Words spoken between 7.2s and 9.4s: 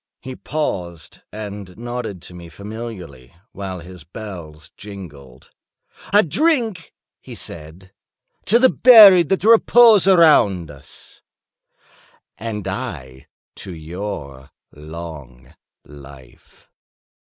said, "to the buried